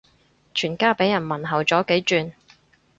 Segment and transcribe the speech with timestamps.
[0.55, 2.33] 全家俾人問候咗幾轉